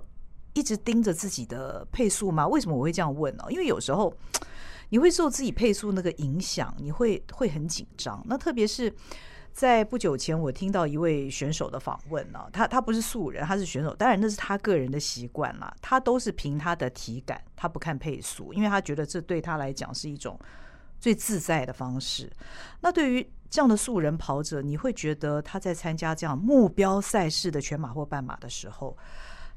[0.54, 2.48] 一直盯着自己的配速吗？
[2.48, 3.44] 为什么我会这样问呢？
[3.50, 4.14] 因为有时候
[4.90, 8.22] 你会受自己配速那个影响，你会会很紧张。
[8.26, 8.94] 那特别是
[9.52, 20.38] 在不久前，我听到一位选手的访问呢，他他不是素人，他是选手，当然那是他个人的习惯啦，他都是凭他的体感，他不看配速，因为他觉得这对他来讲是一种
[21.04, 22.32] 最自在的方式。
[22.80, 28.98] 那对于这样的素人跑者，你会觉得他在参加这样目标赛事的全马或半马的时候，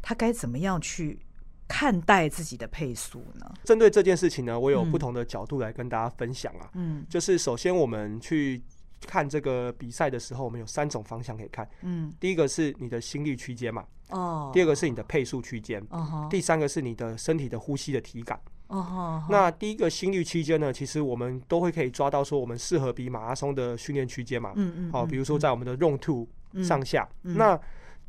[0.02, 1.20] 他该怎么样去
[1.68, 3.54] 看待自己的配速呢？
[3.62, 6.68] 针对这件事情呢，我有不同的角度来跟大家分享啊。
[6.74, 8.61] 嗯，就是首先我们去
[9.06, 11.70] 看这个比赛的时候，我们有三种方向可以看。
[11.82, 13.85] 嗯，第一个是你的心率区间嘛。
[14.09, 14.50] 哦。
[14.52, 15.80] 第二个是你的配速区间。
[15.90, 16.26] 哦。
[16.28, 18.40] 第三个是你的身体的呼吸的体感。
[18.68, 24.52] 哦，那第一个心率区间呢，其实我们都会可以抓到说我们适合比马拉松的训练区间嘛。
[24.57, 24.92] 嗯嗯。
[24.92, 26.26] 好，比如说在我们的 Zone Two
[26.64, 27.09] 上下。
[27.22, 27.57] 那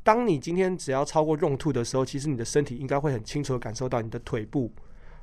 [0.03, 4.71] 当你今天只要超过 Zone Two 的时候，其实你的身体应该会很清楚的感受到你的腿部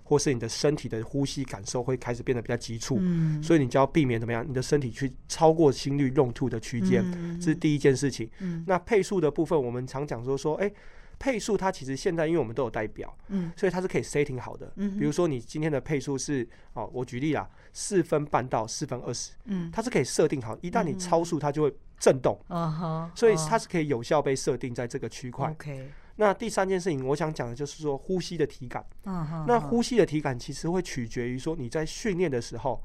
[0.05, 2.99] 或是你的身体的呼吸感受会开始变得比较急促。
[3.01, 3.43] 嗯。
[3.43, 4.47] 所以你就要避免怎么样？
[4.49, 7.05] 你的身体去超过心率 Zone Two 的区间，
[7.41, 8.31] 这是第一件事情。
[8.39, 8.63] 嗯。
[8.69, 10.71] 那配速的部分，我们常讲说说，哎。
[11.19, 25.51] 配速它其实现在因为我们都有代表，嗯，所以它是可以 setting 好的，嗯，比如说你今天的配速是哦，我举例啦，四分半到四分二十，嗯，它是可以设定好，一旦你超速，它就会震动，嗯哼，所以它是可以有效被设定在这个区块。
[25.51, 32.83] OK，那第三件事情我想讲的就是说呼吸的体感，嗯哼，那呼吸的体感其实会取决于说你在训练的时候，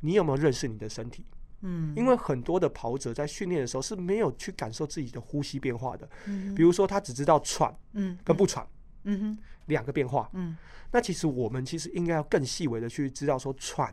[0.00, 1.24] 你有没有认识你的身体。
[1.68, 8.64] 嗯，因为很多的跑者在训练的时候是没有去感受自己的呼吸变化的，嗯，比如说他只知道喘，嗯，跟不喘，
[9.02, 10.56] 嗯哼，两个变化，嗯，
[10.92, 13.92] 那其实我们其实应该要更细微的去知道说喘，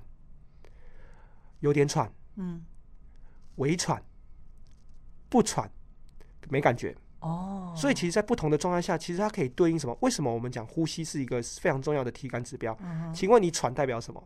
[1.61, 2.63] 有点喘，嗯，
[3.55, 4.03] 微喘，
[5.27, 5.67] 不喘，
[6.49, 9.97] 没感觉，哦，所以其实，在不同的状态下，其实它可以对应什么？
[10.01, 12.77] 为什么我们讲呼吸是一个非常重要的体感指标？
[12.83, 14.23] 嗯，请问你喘代表什么？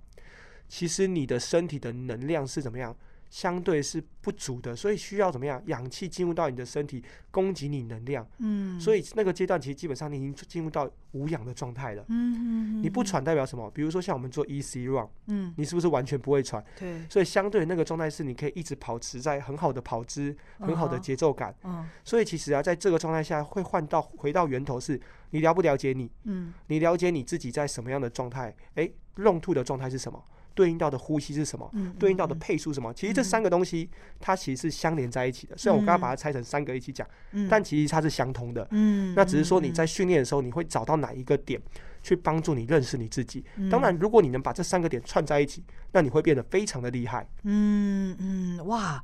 [0.68, 2.94] 其实你的身体的能量是怎么样？
[3.30, 5.62] 相对是不足的，所以需要怎么样？
[5.68, 8.26] 氧气进入到你的身体，供给你能量。
[8.40, 12.06] 嗯，所以那个阶段其实基本上你已经进入到无氧的状态了。
[12.10, 13.70] 嗯，你不喘代表什么？
[13.72, 16.64] 比如说像我们做 EC run，嗯，你是不是完全不会喘？
[16.80, 21.56] 对，所以相对那个状态是你可以一直保持在很好的跑姿，很好的节奏感。
[21.64, 25.00] 嗯，所以其实啊，在这个状态下会换到回到源头，是
[25.32, 26.10] 你了不了解你？
[26.24, 28.56] 嗯，你了解你自己在什么样的状态？
[28.76, 30.24] 哎，Zone 2的状态是什么？
[30.58, 31.72] 对应到的呼吸是什么？
[32.00, 32.92] 对应到的配速是什么？
[32.96, 33.88] 其实这三个东西，
[34.20, 35.56] 它其实是相连在一起的。
[35.56, 38.68] 虽然我刚刚把它拆成三个一起讲，嗯、但其实它是相通的。
[38.72, 41.62] 嗯，那只是说你在训练的时候，你会找到哪一个点
[42.02, 43.46] 去帮助你认识你自己。
[43.58, 47.28] 嗯、当然，如果你能把这三个点串在一起，那你会变得非常的厉害。
[47.44, 49.04] 嗯嗯，哇！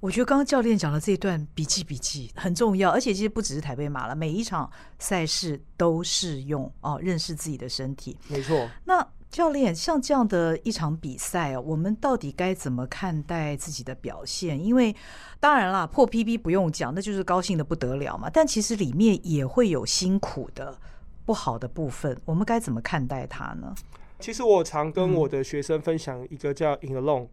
[0.00, 7.00] 我觉得刚刚教练讲的这一段笔记笔记很重要，而且其实不只是台北马了，每一场赛事都适用哦。
[7.02, 8.68] 认识自己的身体，没错。
[8.84, 14.64] 那教练，像这样的一场比赛啊，我们到底该怎么看待自己的表现？
[14.64, 14.94] 因为
[15.40, 18.30] 当然啦，破 PB 不用讲，那就是高兴的不得了嘛。
[18.32, 20.78] 但其实里面也会有辛苦的、
[21.24, 23.74] 不好的部分，我们该怎么看待它呢？
[24.20, 27.26] 其实我常跟我的学生分享一个叫 In Alone，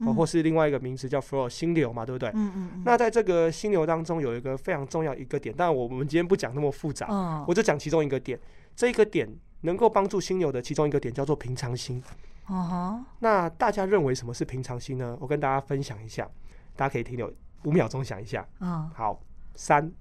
[0.00, 2.28] 嗯，或是另外一个名词叫 Flow 心流嘛，对不对？
[2.34, 2.82] 嗯嗯嗯。
[2.84, 8.38] 那在这个心流当中，有一个非常重要一个点，但我们今天不讲那么复杂，嗯，我就讲其中一个点。
[8.74, 9.26] 这个点。
[9.66, 12.00] 能够帮助心流的其中一个点叫做平常心。
[12.48, 13.02] Uh.
[13.18, 15.18] 那大家认为什么是平常心呢？
[15.20, 16.30] 我跟大家分享一下，
[16.76, 17.30] 大家可以停留
[17.64, 18.46] 五秒钟想一下。
[18.60, 18.88] Uh huh.
[18.94, 19.20] 好，
[19.56, 19.92] 三、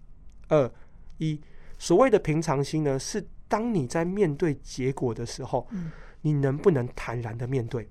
[0.50, 0.72] 二、
[1.18, 1.42] 一。
[1.80, 7.90] 所谓的平常心呢，是当你在面对结果的时候，嗯、你能不能坦然的面对？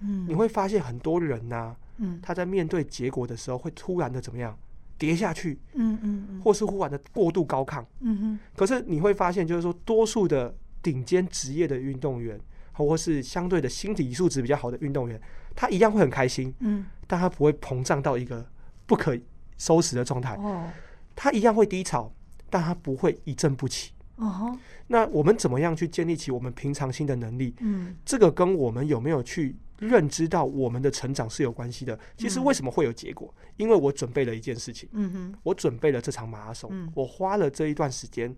[0.00, 4.54] 嗯、你会发现很多人呢、啊，嗯、他在面对结果的时候会突然的怎么样
[4.98, 5.58] 跌下去？
[5.72, 7.82] 嗯嗯嗯、或是忽然的过度高亢。
[8.00, 10.54] 嗯哼可是你会发现，就是说多数的。
[10.82, 12.40] 顶尖职业的运动员，
[12.72, 15.20] 或是相对的心理素质比较好的运动员，
[15.56, 18.48] 他一样会很开心，嗯，但他不会膨胀到一个
[18.86, 19.18] 不可
[19.56, 20.36] 收拾的状态。
[20.36, 20.70] 哦，
[21.16, 22.12] 他一样会低潮，
[22.48, 23.92] 但他不会一振不起。
[24.16, 24.58] 哦、uh-huh.
[24.86, 27.54] 那我们怎么样去建立起我们平常心的能力？
[27.60, 31.98] 嗯，这个跟我们有没有去认知到我们的成长是有关系的。
[32.16, 33.32] 其实为什么会有结果？
[33.40, 34.88] 嗯、因为我准备了一件事情。
[34.92, 38.34] 嗯哼，我准备了这场马拉松，嗯、我花了这一段时间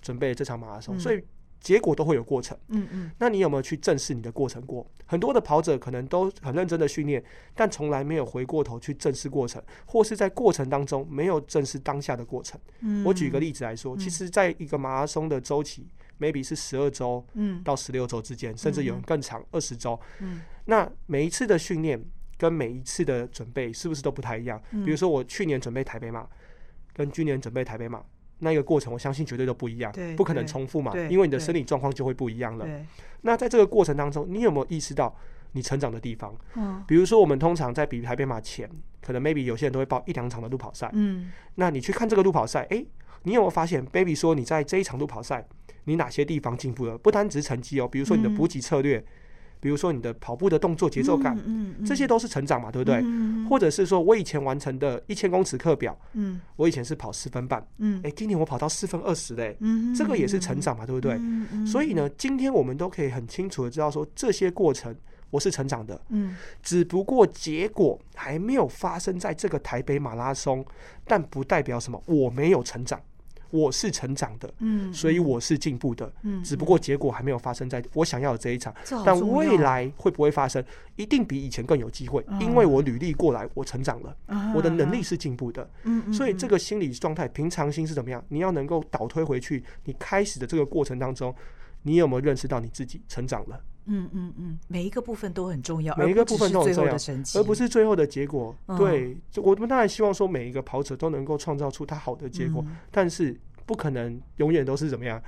[0.00, 1.22] 准备了这场马拉松，嗯、所以。
[1.62, 4.84] 结果都会有过程，嗯嗯，那你有没有去正视你的过程过？
[5.06, 7.22] 很多的跑者可能都很认真的训练，
[7.54, 12.60] 但从来没有回过头去正视过程，或是在过程当中没有正视当下的过程。
[12.80, 15.86] 嗯，我举一个例子来说，其实在一个马拉松的周期
[16.18, 22.04] ，maybe 是十二周，嗯，到十六周之间，甚至有人更长二十周，嗯，那每一次的训练
[22.36, 24.60] 跟每一次的准备是不是都不太一样？
[24.70, 26.26] 比如说我去年准备台北马，
[26.92, 28.04] 跟今年准备台北马。
[28.42, 32.66] 那个过程，我相信绝对都不一样，不可能重复嘛，因为你的生理状况就会不一样了。
[33.22, 35.14] 那在这个过程当中，你有没有意识到
[35.52, 36.34] 你成长的地方？
[36.86, 38.68] 比如说我们通常在比台北马前，
[39.00, 40.90] 可能 maybe 有些人都会报一两场的路跑赛。
[40.92, 42.84] 嗯，那你去看这个路跑赛，诶，
[43.22, 45.46] 你有没有发现，baby 说你在这一场路跑赛，
[45.84, 46.98] 你哪些地方进步了？
[46.98, 49.04] 不单只是成绩哦，比如说你的补给策略。
[49.62, 51.38] 比如说你的跑步的动作节奏感，
[51.86, 53.00] 这些都是成长嘛，对不对？
[53.48, 55.96] 或者是说我以前完成的一千公尺课表，
[56.56, 61.16] 我以前是跑四分半，嗯哎，今年我跑到四分二十嘞，嗯这个也是成长嘛，对不对？
[61.64, 64.92] 所以呢，今天我们都可以很清楚的知道说，这些过程
[65.30, 70.66] 我是成长的，嗯只不过结果还没有发生在这个台北马拉松，
[71.04, 73.00] 但不代表什么，我没有成长。
[73.52, 80.64] 我是成长的，嗯，所以我是进步的，嗯，只不过结果还没有发生在我想要的这一场，但未来会不会发生，
[80.96, 84.16] 一定比以前更有机会，因为我履历过来，我成长了，
[84.54, 88.24] 我的能力是进步的，嗯，所以这个心理状态，平常心是怎么样？
[88.28, 91.34] 你要能够倒推回去，你开始的这个过程当中，
[91.82, 93.60] 你有没有认识到你自己成长了？
[93.86, 96.96] 嗯嗯嗯，每一个部分都很重要，每一个部分都很重要，
[97.34, 98.54] 而不是最后的结果。
[98.78, 105.20] 对，我们当然希望说每一个跑者都能够创造出他好的结果，但是不可能永远都是怎么样，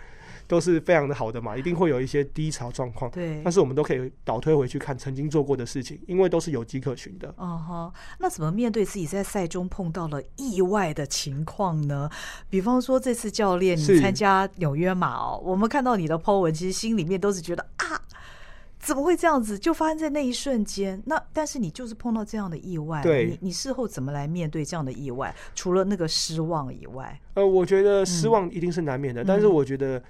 [0.47, 3.11] 都是非常的好的嘛，一定会有一些低潮状况。
[3.11, 7.29] 对，但是我们都可以倒推回去看曾经做过的事情，因为都是有迹可循的。
[7.37, 12.09] 哦哈，那怎么面对自己在赛中碰到了意外的情况呢？
[12.51, 18.01] 比方说这次教练你参加纽约马哦，我们看到你的 po 文，其实心里面都是觉得啊。
[18.85, 19.59] 怎么会这样子？
[19.59, 21.03] 就发生在那一瞬间。
[21.07, 25.35] 那但是你就是碰到这样的意外，对你你事后怎么来面对这样的意外？
[25.55, 29.23] 除了那个失望以外，呃，我觉得失望一定是难免的。
[29.23, 30.03] 嗯、但是我觉得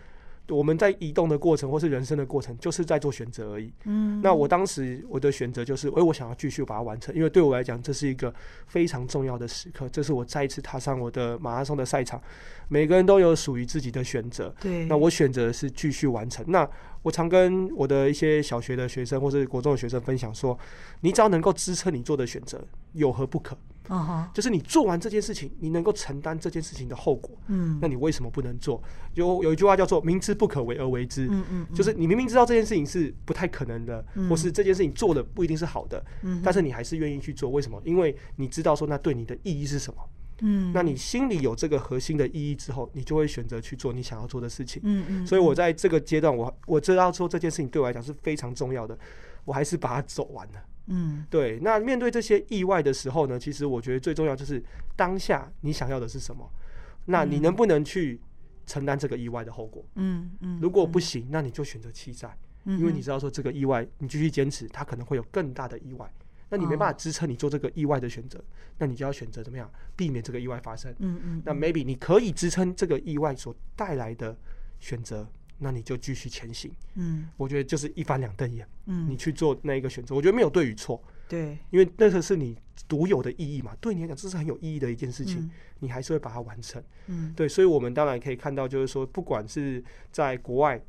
[0.49, 3.73] 我们在移动的过程或是人生的过程，就是在做选择而已。
[3.85, 8.33] 嗯，那我当时我的选择就是，哎，我想要继续把它完成，因为对我来讲，这是一个
[8.67, 9.89] 非常重要的时刻。
[9.89, 12.21] 这是我再一次踏上我的马拉松的赛场。
[12.69, 14.55] 每个人都有属于自己的选择。
[14.61, 16.45] 对，那我选择是继续完成。
[16.49, 16.69] 那
[17.03, 20.59] 我常跟我的一些小学的学生或者国中的学生分享说，
[21.01, 23.57] 你只要能够支撑你做的选择，有何不可？
[24.33, 27.37] 就是你做完这件事情，你能够承担这件事情的后果。
[27.49, 28.83] 嗯，那你为什么不能做？
[29.15, 31.29] 有有一句话叫做“明知不可为而为之”。
[31.31, 36.05] 嗯嗯，就是你明明知道这件事情是不太可能的，或是这件事情做的不一定是好的，
[36.43, 37.51] 但是你还是愿意去做。
[37.51, 37.81] 为什么？
[37.85, 40.01] 因为你知道说那对你的意义是什么。
[40.41, 44.83] 嗯，那你心里有这个核心的意义之后，你就会选择去做你想要做的事情。
[44.85, 48.99] 嗯嗯，所以我在这个阶段，我我知道说这件事情对我来讲是非常重要的，
[49.45, 50.55] 我还是把它走完了。
[50.87, 51.59] 嗯，对。
[51.61, 54.63] 那面对这些意外的时候呢，其实我觉得最重要就是
[54.97, 56.49] 当下你想要的是什么，
[57.07, 58.21] 那你能不能去
[58.67, 59.85] 承担这个意外的后果？
[59.97, 66.11] 嗯嗯，如果不行，那你就选择弃债，因为你知道说这个意外你继续坚持，它可能会有更大的意外。
[66.51, 68.43] 那你没办法支撑你做这个意外的选择，
[68.79, 70.95] 那你就要选择怎么样避免这个意外发生。
[70.99, 71.43] 嗯嗯。
[71.45, 74.37] 那 maybe 你可以支撑这个意外所带来的
[74.79, 75.27] 选择，
[75.65, 76.71] 那你就继续前行。
[76.95, 78.65] 嗯，我觉得就是一翻两瞪眼。
[78.87, 81.03] 嗯，你去做那一个选择，我觉得没有对与错。
[81.27, 85.51] 对，因为那个是你独有的意义嘛，对你来讲这是很有意义的一件事情，
[85.81, 86.81] 你还是会把它完成。
[87.07, 90.81] 嗯，对，所以我们当然可以看到，就是说不管是在国外。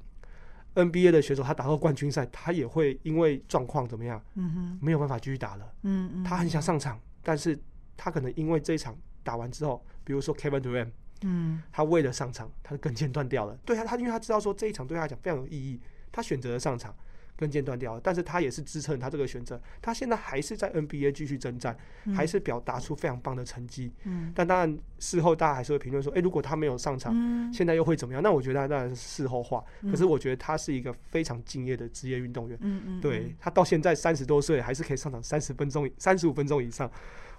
[0.76, 5.74] NBA 的选手，他打到冠军赛，他也会因为状况怎么样，嗯哼，没有办法继续打了。
[5.84, 7.58] 嗯嗯，他很想上场，但是
[7.96, 10.90] 他可能因为这一场打完之后，比如说 Kevin Durant，
[11.26, 13.58] 嗯，他为了上场，他的跟腱断掉了。
[13.66, 16.96] 对啊，他因为他知道说这一场对他来讲非常有意义，他选择了上场。
[17.38, 23.92] 跟腱断掉了，但是他也是支撑他这个选择，他现在还是在 NBA 继续征战，嗯、还是表达出非常棒的成绩。
[24.06, 28.24] 嗯，但当然事后大家还是会评论说，诶、欸，如果他没有上场，嗯、现在又会怎么样？
[28.24, 29.62] 那我觉得那当然是事后话。
[29.82, 32.58] 嗯、可是我觉得他是一个非常敬业的职业运动员。
[32.62, 36.90] 嗯嗯，对，他到现在三十多岁还是可以上场三十分钟、三十五分钟以上。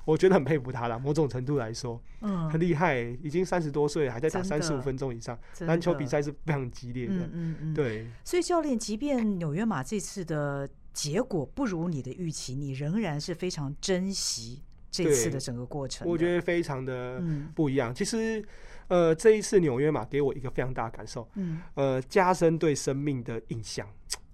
[0.06, 8.06] 我觉得很佩服他了，某种程度来说，嗯，很厉害，已经三十多岁还在打三十五分钟以上，篮球比赛是非常激烈的，嗯嗯嗯，对。
[8.24, 16.08] 所以教练，即便纽约马这次的结果不如你的预期，你仍然是非常珍惜这次的整个过程。
[16.08, 17.20] 我觉得非常的
[17.54, 17.92] 不一样。
[17.92, 18.42] 其实，
[18.86, 23.84] 呃，这一次纽约马给我一个非常大的感受，嗯，呃，加深对生命的印象。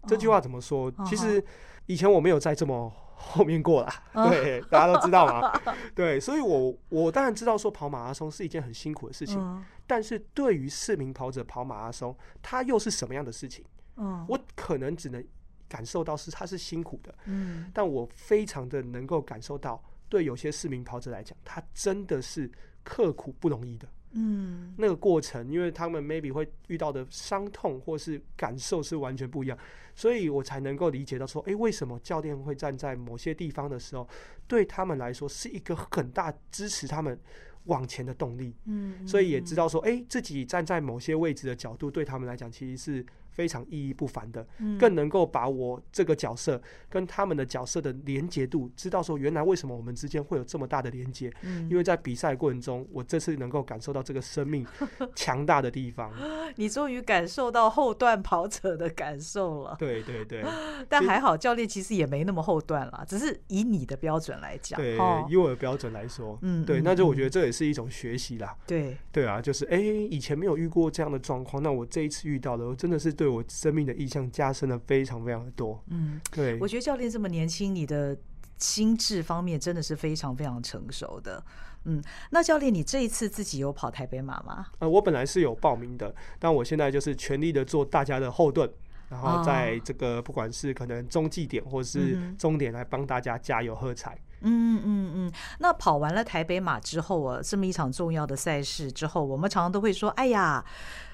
[0.06, 0.92] 这句话怎么说？
[1.06, 1.42] 其实
[1.86, 5.52] 以前我没有在这么后面过啦，对，大家都知道嘛，
[5.94, 13.64] 对，所以我我当然知道说跑马拉松是一件很辛苦的事情，但是对于市民跑者跑马拉松，它又是什么样的事情？
[13.96, 14.24] 嗯。
[14.28, 15.24] 我可能只能
[15.68, 22.50] 感受到是它是辛苦的，嗯，但我非常的能够感受到，对有些市民跑者来讲，他真的是
[22.82, 23.88] 刻苦不容易的。
[24.12, 29.58] 嗯，那个过程，因为他们 maybe 会遇到的伤痛或是感受是完全不一样，
[29.94, 34.08] 所以我才能够理解到说，诶，为什么教练会站在某些地方的时候，
[34.46, 37.18] 对他们来说是一个很大支持他们
[37.64, 38.54] 往前的动力。
[38.66, 43.06] 嗯，所以也知道说，诶，自己站在某些位置的角度，对他们来讲其实是。
[43.32, 44.46] 非常意义不凡的，
[44.78, 51.32] 更能够把我这个角色跟他们的角色的连结度，知道说原来为什么我们之间会有这么大的连接，
[51.70, 54.66] 因为在比赛过程中，我这次能够感受到这个生命
[55.16, 56.12] 强大的地方。
[56.56, 59.76] 你终于感受到后段跑者的感受了。
[59.78, 60.44] 对对对，
[60.86, 64.98] 但还好教练其实也没那么后段了，只是以你的标准来讲，对，
[65.30, 68.54] 以我的标准来说，嗯，对，那就我觉得这也是一种学习啦。
[68.66, 73.10] 对对啊，就是哎，以前没有遇过这样的状况，那我这一次遇到的，我真的是。
[73.22, 75.80] 对我生命的印象加深了非常非常的多。
[75.90, 78.18] 嗯，对，我觉得教练这么年轻，你的
[78.58, 81.40] 心智方面真的是非常非常成熟的。
[81.84, 84.66] 嗯，那教练，你这一次自己有跑台北马吗？
[84.80, 88.68] 呃，我本来是有报名的，但我现在就是全力的做大家的后盾，
[89.08, 94.18] 然后在这个不管是可能中继点或是终点来帮大家加油喝彩。
[94.40, 95.32] 嗯嗯嗯。
[95.60, 100.64] 那跑完了台北马之后啊，这么一场重要的赛事之后，我们常常都会说，哎呀。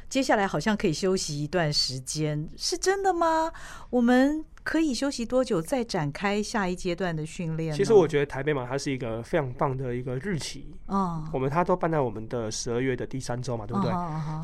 [0.09, 3.53] 接下来好像可以休息一段时间，是真的吗？
[3.91, 4.45] 我们。
[4.69, 7.75] 可以休息多久再展开下一阶段的训练？
[7.75, 11.27] 其实我觉得台北马它是一个非常棒的一个日期哦。
[11.33, 13.91] 我们它都办在我们的十二月的第三周嘛，对不对？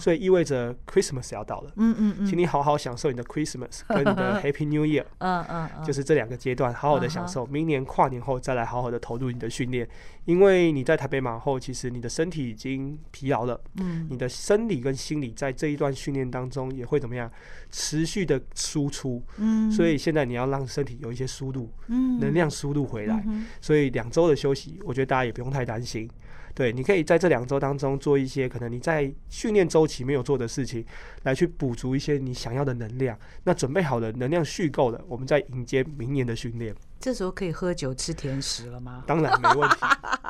[0.01, 1.71] 所以意味着 Christmas 要到了。
[1.77, 5.05] 嗯嗯嗯，请你好好享受你的 Christmas 跟你的 Happy New Year。
[5.19, 7.45] 嗯嗯，就是这两个阶段，好好的享受。
[7.45, 9.87] 明年跨年后再来好好的投入你的训练，
[10.25, 13.61] 因为你在台北马后，其实你的身体已经疲劳了。
[13.79, 17.31] 嗯，你的生理跟心理在这一段训练当中也会怎么样？
[17.71, 19.23] 持续的输出。
[19.37, 23.25] 嗯，所以现现在你要让身体有一些输入，能量输入回来，
[23.61, 26.09] 所以两周的休息，我觉得大家也不用太担心。
[26.55, 30.87] 对，你可以在这两周当中做一些可能你在训练周期没有做的事情，
[31.25, 33.19] 来去补足一些你想要的能量。
[33.43, 36.73] 那准备好了，能量蓄够了，我们再迎接明年的训练。
[37.01, 39.03] 这时候可以喝酒吃甜食了吗？
[39.05, 39.77] 当然没问题。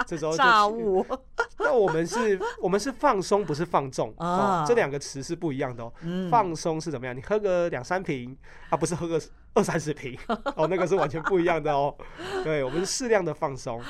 [0.07, 1.05] 这时候炸物。
[1.59, 4.65] 那我们是，我们是放松，不是放纵哦。
[4.67, 5.93] 这两个词是不一样的哦。
[6.31, 7.15] 放松是怎么样？
[7.15, 8.35] 你喝个两三瓶，
[8.71, 9.21] 啊，不是喝个
[9.55, 10.19] 二三十瓶
[10.57, 11.95] 哦，那个是完全不一样的哦。
[12.43, 13.81] 对，我们是适量的放松。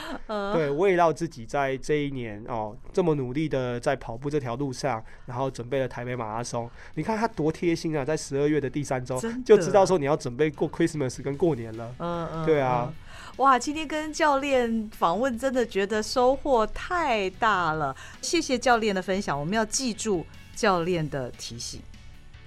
[0.53, 6.71] 对，为了自己在这一年哦这么努力的在跑步这条路上，然后准备了台北马拉松。
[6.95, 11.95] 你看他多贴心啊，在十二月的第三周就知道说你要准备过 Christmas 跟过年了。
[11.99, 12.93] 嗯嗯，对啊。
[13.39, 17.97] 哇，今天跟教练访问，真的觉得收获太大了。
[18.21, 21.81] 谢谢教练的分享，我们要记住教练的提醒。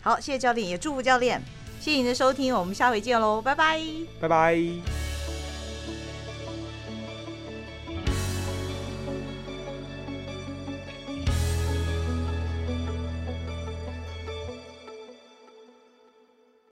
[0.01, 1.41] 好，谢谢教练，也祝福教练。
[1.88, 3.82] 谢谢您的收听，我们下回见喽，拜拜，
[4.20, 4.62] 拜拜。